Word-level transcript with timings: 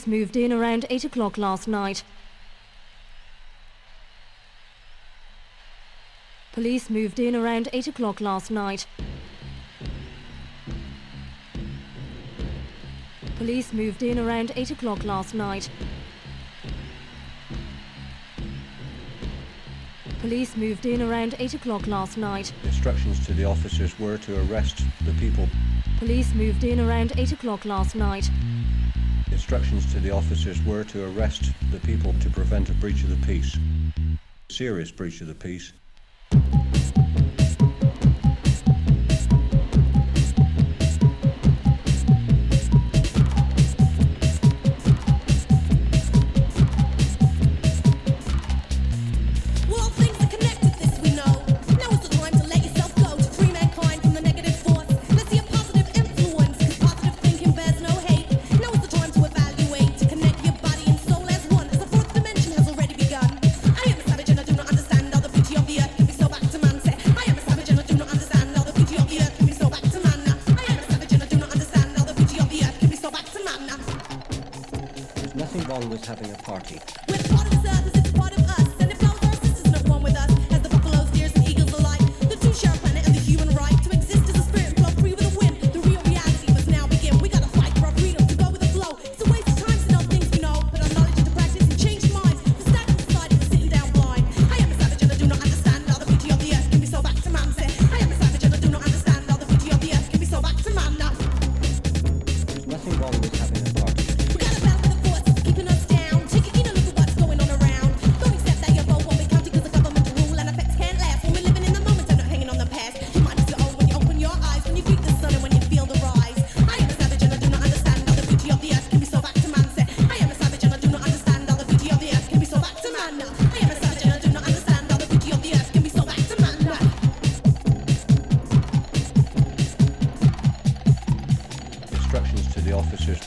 police 0.00 0.18
moved 0.18 0.36
in 0.36 0.50
around 0.50 0.86
8 0.88 1.04
o'clock 1.04 1.36
last 1.36 1.68
night. 1.68 2.02
Police 6.52 6.88
moved 6.88 7.20
in 7.20 7.36
around 7.36 7.68
8 7.74 7.86
o'clock 7.88 8.22
last 8.22 8.50
night. 8.50 8.86
Police 13.36 13.74
moved 13.74 14.02
in 14.02 14.18
around 14.18 14.52
8 14.56 14.70
o'clock 14.70 15.04
last 15.04 15.34
night. 15.34 15.68
Police 20.20 20.56
moved 20.56 20.86
in 20.86 21.02
around 21.02 21.34
8 21.38 21.52
o'clock 21.52 21.86
last 21.86 22.16
night. 22.16 22.54
Instructions 22.64 23.26
to 23.26 23.34
the 23.34 23.44
officers 23.44 23.98
were 23.98 24.16
to 24.16 24.40
arrest 24.44 24.82
the 25.04 25.12
people. 25.20 25.46
Police 25.98 26.32
moved 26.32 26.64
in 26.64 26.80
around 26.80 27.12
8 27.18 27.32
o'clock 27.32 27.66
last 27.66 27.94
night 27.94 28.30
instructions 29.40 29.90
to 29.90 30.00
the 30.00 30.10
officers 30.10 30.62
were 30.64 30.84
to 30.84 31.02
arrest 31.02 31.50
the 31.70 31.80
people 31.80 32.12
to 32.20 32.28
prevent 32.28 32.68
a 32.68 32.74
breach 32.74 33.02
of 33.04 33.08
the 33.08 33.26
peace, 33.26 33.56
serious 34.50 34.90
breach 34.90 35.22
of 35.22 35.28
the 35.28 35.34
peace. 35.34 35.72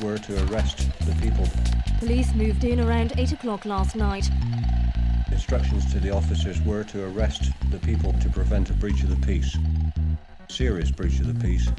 were 0.03 0.17
to 0.17 0.51
arrest 0.51 0.89
the 1.05 1.15
people. 1.21 1.47
Police 2.00 2.33
moved 2.35 2.65
in 2.65 2.81
around 2.81 3.13
8 3.17 3.31
o'clock 3.31 3.65
last 3.65 3.95
night. 3.95 4.29
Instructions 5.31 5.89
to 5.94 6.00
the 6.00 6.09
officers 6.09 6.61
were 6.61 6.83
to 6.83 7.05
arrest 7.05 7.51
the 7.71 7.77
people 7.79 8.11
to 8.19 8.29
prevent 8.29 8.69
a 8.69 8.73
breach 8.73 9.01
of 9.03 9.09
the 9.09 9.25
peace. 9.25 9.57
Serious 10.50 10.91
breach 10.91 11.19
of 11.21 11.33
the 11.33 11.47
peace. 11.47 11.69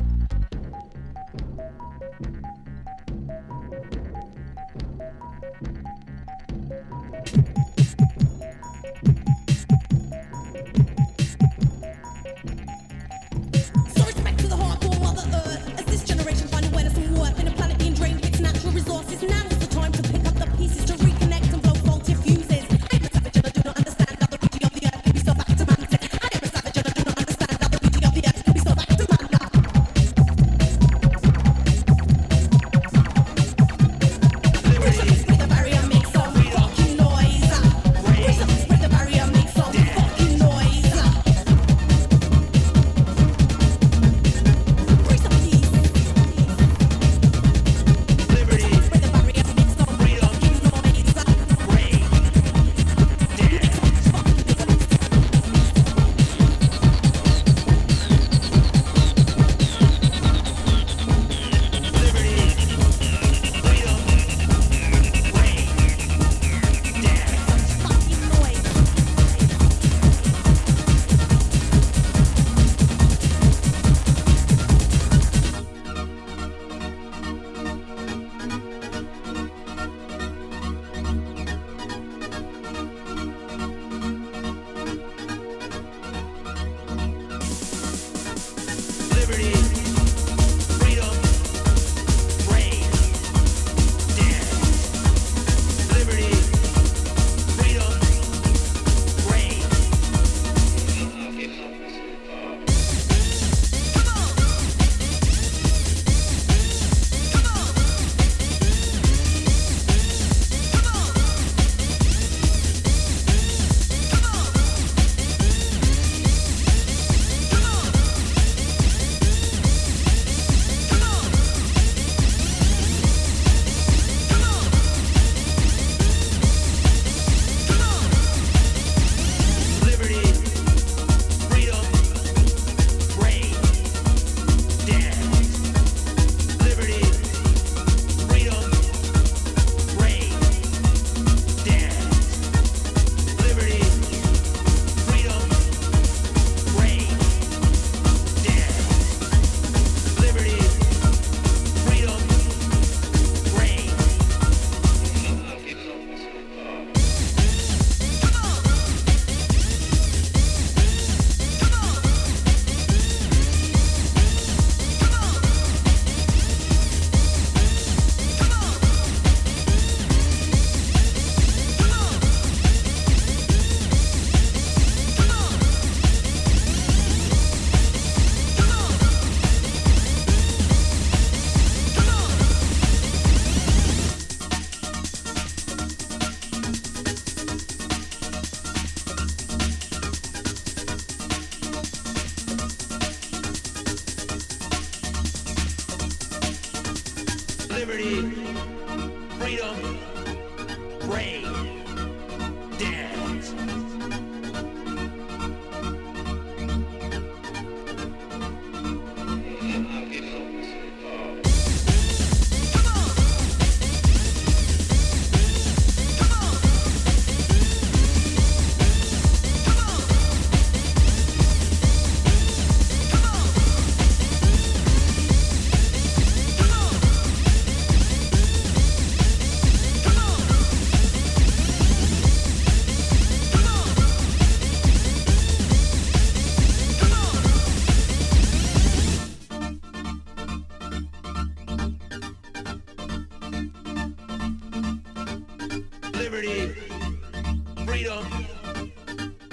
Freedom, 248.04 248.92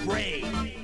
brave, 0.04 0.81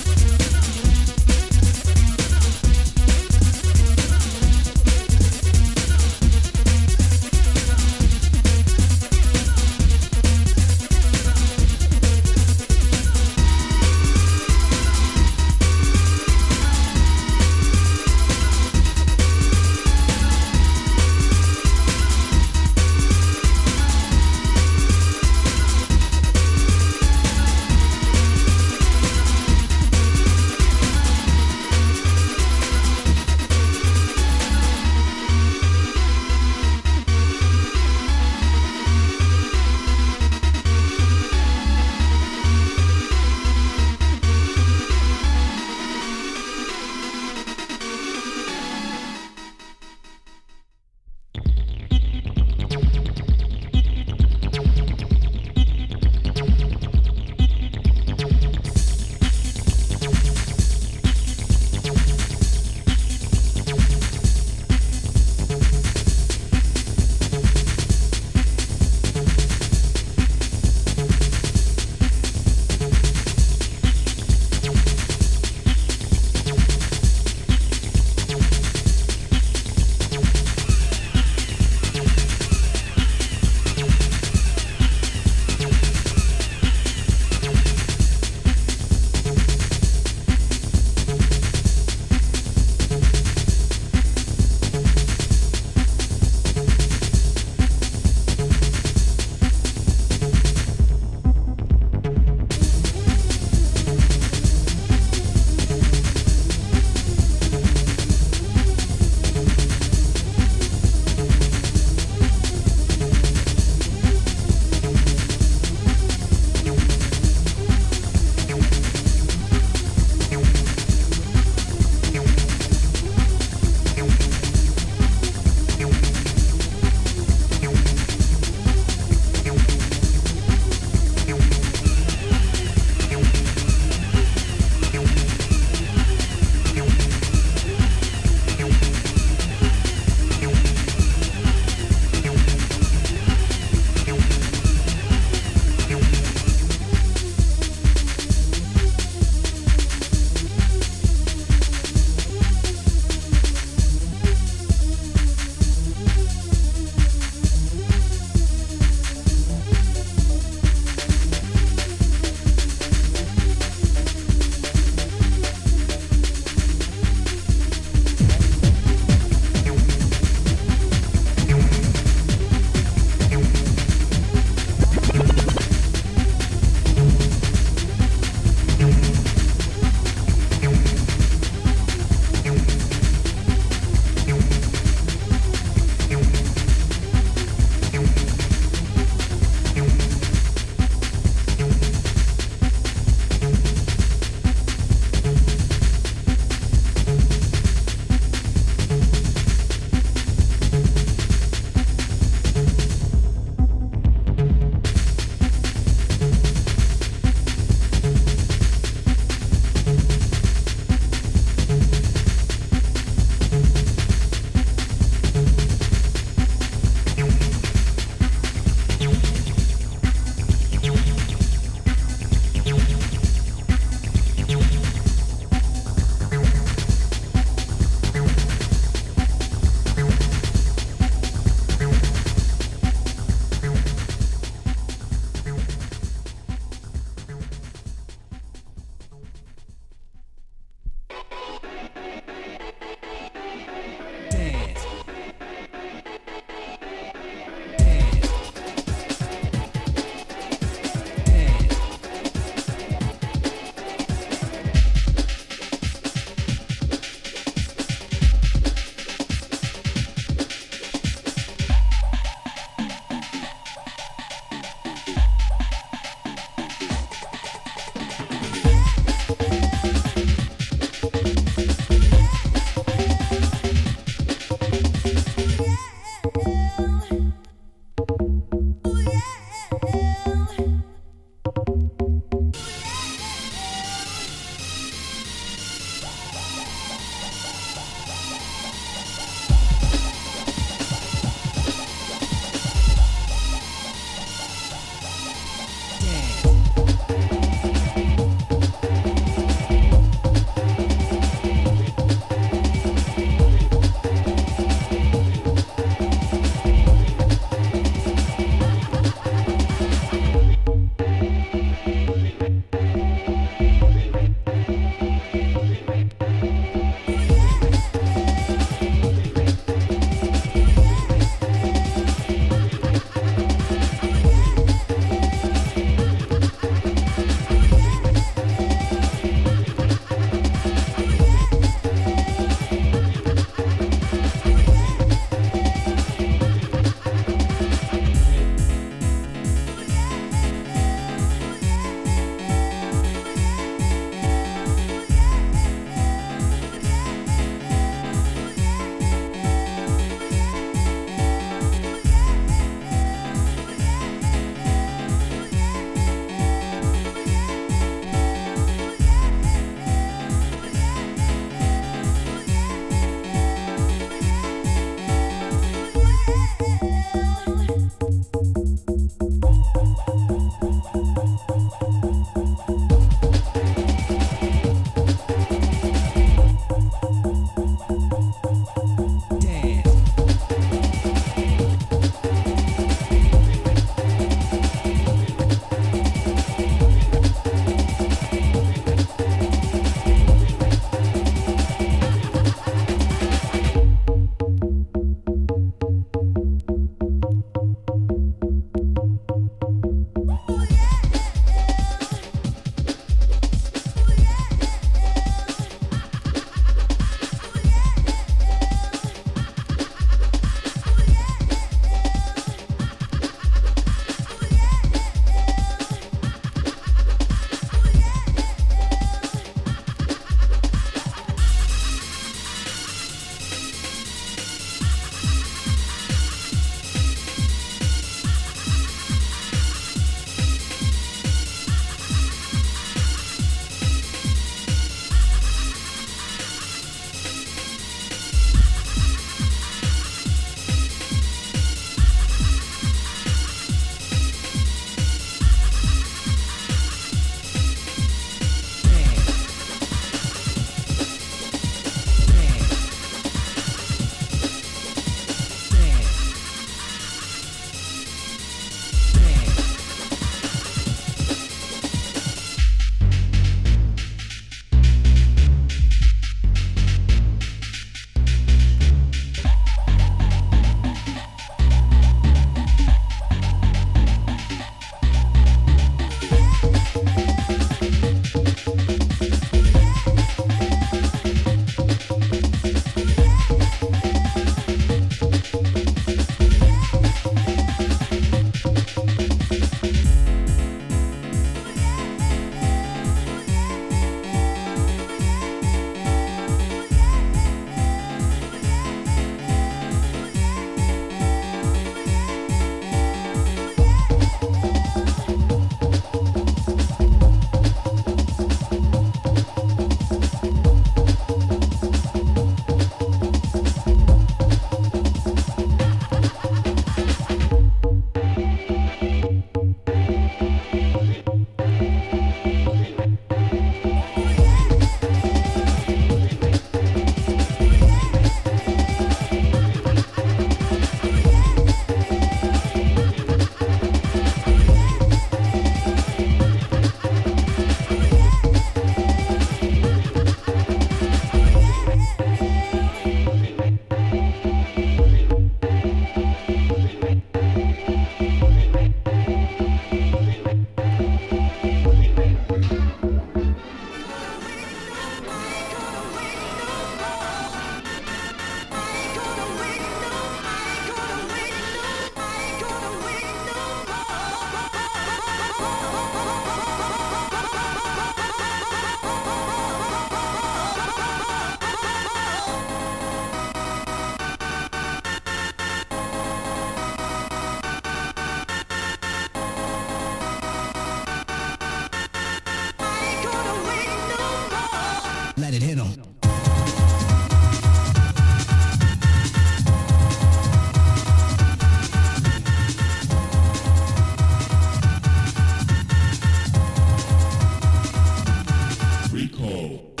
Call. 599.41 600.00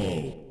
Recall. 0.00 0.49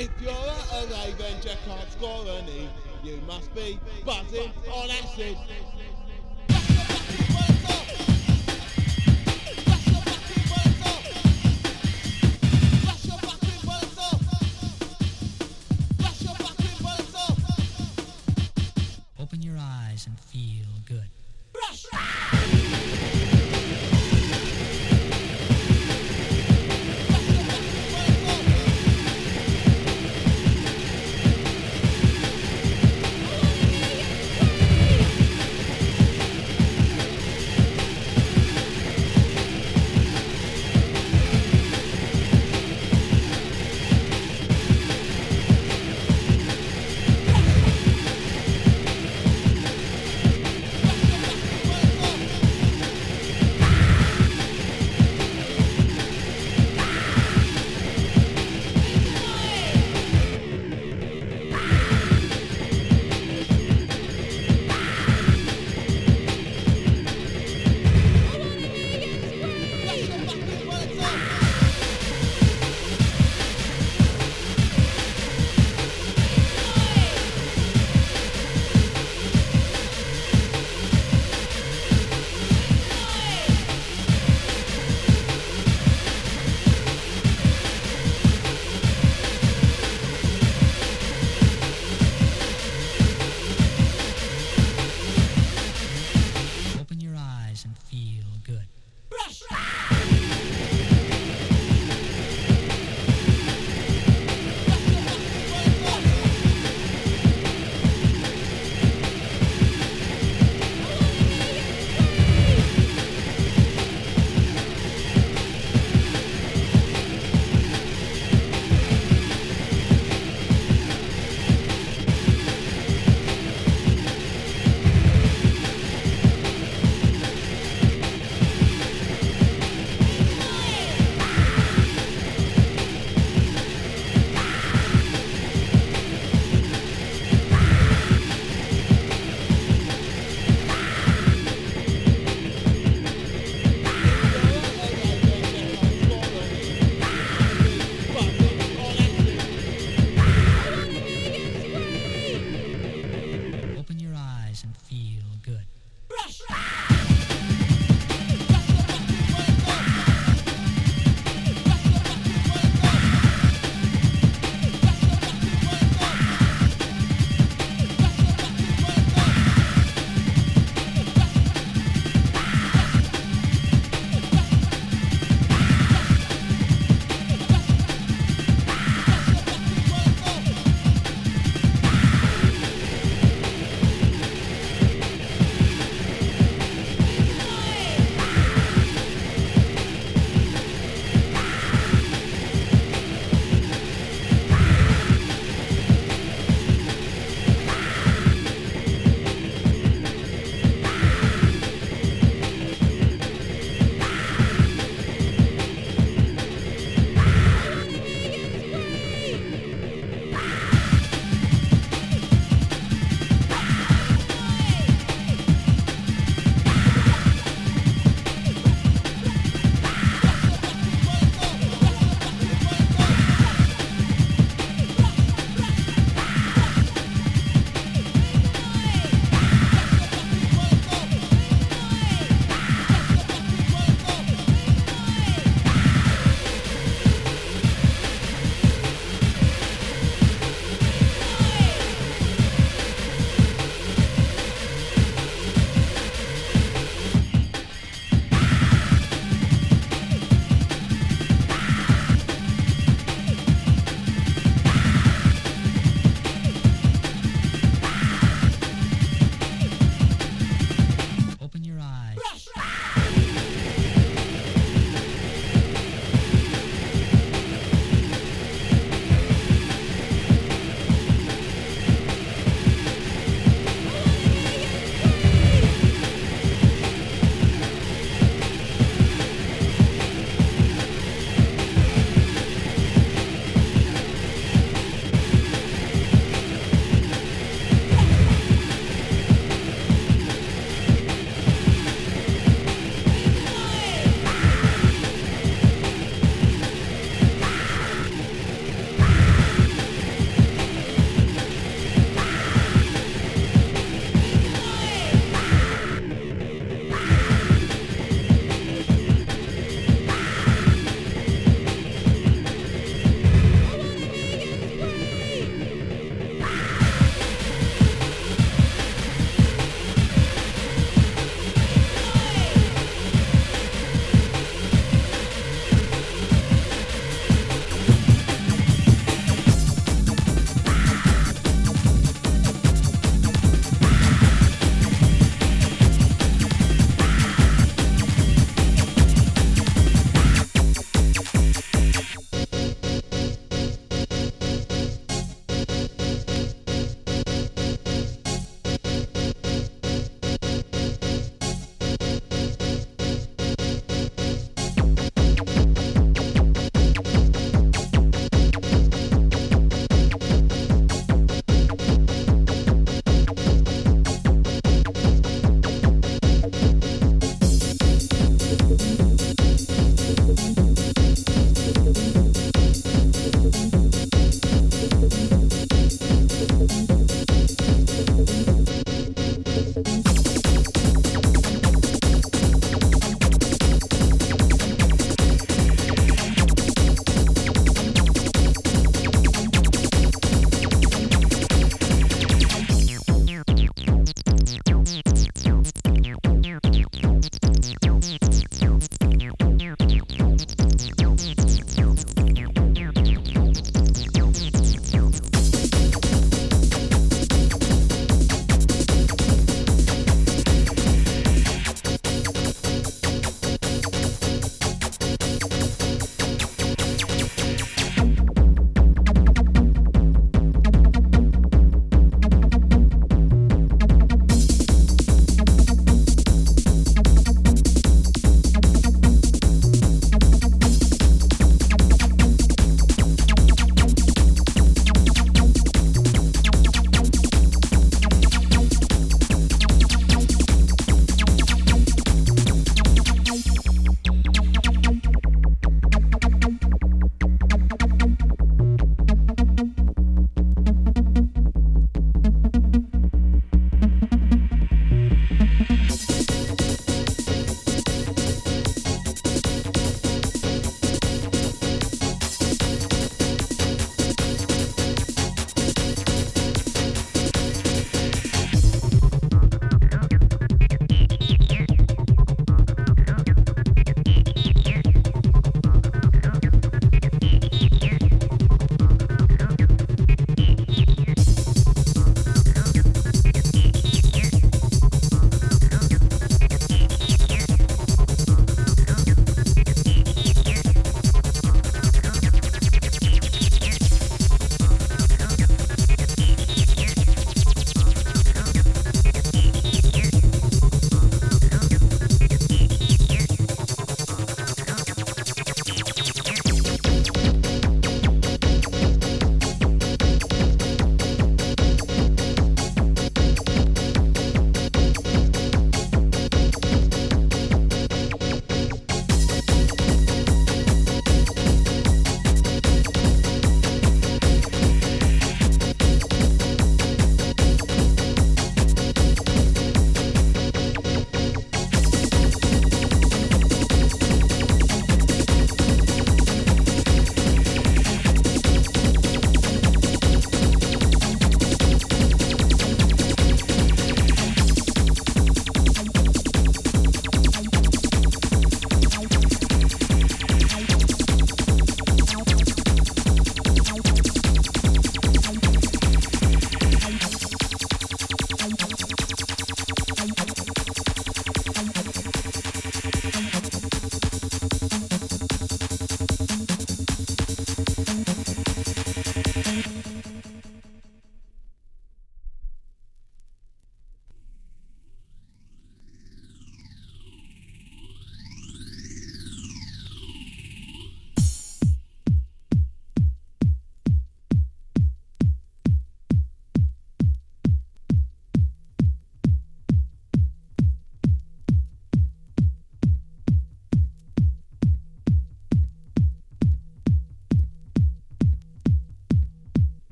If 0.00 0.08
you're 0.18 0.32
at 0.32 0.72
a 0.72 0.86
rave 0.94 1.20
and 1.20 1.44
you 1.44 1.50
can't 1.66 1.92
score 1.92 2.24
any, 2.26 2.70
you 3.04 3.20
must 3.26 3.54
be 3.54 3.78
buzzing 4.02 4.50
on 4.72 4.88
acid. 4.88 5.36